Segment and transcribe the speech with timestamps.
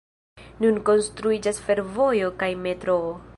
[0.63, 3.13] Nun konstruiĝas fervojo kaj metroo.